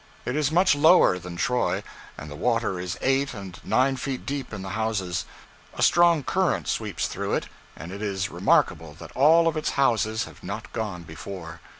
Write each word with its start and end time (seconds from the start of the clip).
It 0.25 0.35
is 0.35 0.51
much 0.51 0.73
lower 0.73 1.19
than 1.19 1.35
Troy, 1.35 1.83
and 2.17 2.27
the 2.27 2.35
water 2.35 2.79
is 2.79 2.97
eight 3.01 3.35
and 3.35 3.59
nine 3.63 3.97
feet 3.97 4.25
deep 4.25 4.51
in 4.51 4.63
the 4.63 4.69
houses. 4.71 5.25
A 5.75 5.83
strong 5.83 6.23
current 6.23 6.67
sweeps 6.67 7.05
through 7.07 7.35
it, 7.35 7.45
and 7.75 7.91
it 7.91 8.01
is 8.01 8.31
remarkable 8.31 8.95
that 8.95 9.11
all 9.15 9.47
of 9.47 9.55
its 9.55 9.69
houses 9.77 10.23
have 10.23 10.43
not 10.43 10.73
gone 10.73 11.03
before. 11.03 11.61